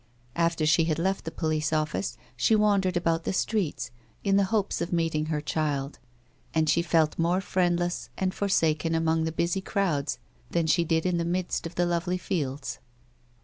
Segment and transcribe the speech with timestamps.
[0.35, 3.91] After she had left the police office, she wandered about the streets,
[4.23, 5.99] in the hopes of meeting her child,
[6.55, 10.17] and she felt more friend less and forsaken among the busy crowds
[10.49, 12.79] than she did in the midst of the lovely fields.